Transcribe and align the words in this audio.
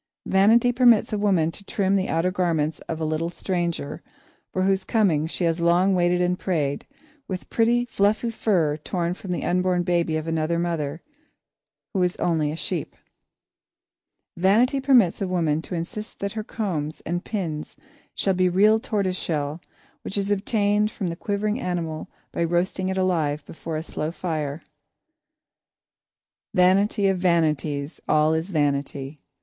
Vanity 0.25 0.71
permits 0.71 1.13
a 1.13 1.17
woman 1.19 1.51
to 1.51 1.63
trim 1.63 1.95
the 1.95 2.09
outer 2.09 2.31
garments 2.31 2.79
of 2.89 2.97
the 2.97 3.05
little 3.05 3.29
stranger 3.29 4.01
for 4.51 4.63
whose 4.63 4.83
coming 4.83 5.27
she 5.27 5.43
has 5.43 5.61
long 5.61 5.93
waited 5.93 6.19
and 6.19 6.39
prayed, 6.39 6.87
with 7.27 7.47
pretty, 7.51 7.85
fluffy 7.85 8.31
fur 8.31 8.77
torn 8.77 9.13
from 9.13 9.31
the 9.31 9.45
unborn 9.45 9.83
baby 9.83 10.17
of 10.17 10.27
another 10.27 10.57
mother 10.57 11.03
who 11.93 12.01
is 12.01 12.15
only 12.15 12.51
a 12.51 12.55
sheep. 12.55 12.95
Vanity 14.35 14.81
permits 14.81 15.21
a 15.21 15.27
woman 15.27 15.61
to 15.61 15.75
insist 15.75 16.17
that 16.19 16.31
her 16.31 16.43
combs 16.43 17.01
and 17.01 17.23
pins 17.23 17.75
shall 18.15 18.33
be 18.33 18.49
real 18.49 18.79
tortoise 18.79 19.15
shell, 19.19 19.61
which 20.01 20.17
is 20.17 20.31
obtained 20.31 20.89
from 20.89 21.09
the 21.09 21.15
quivering 21.15 21.59
animal 21.61 22.09
by 22.31 22.43
roasting 22.43 22.89
it 22.89 22.97
alive 22.97 23.45
before 23.45 23.77
a 23.77 23.83
slow 23.83 24.09
fire. 24.09 24.63
[Sidenote: 26.55 26.55
All 26.55 26.55
is 26.55 26.55
Vanity] 26.55 26.57
"Vanity 26.57 27.07
of 27.09 27.17
vanities, 27.19 28.01
all 28.07 28.33
is 28.33 28.49
vanity!" 28.49 29.19